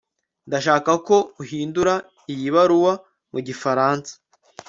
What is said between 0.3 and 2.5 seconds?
ndashaka ko uhindura iyi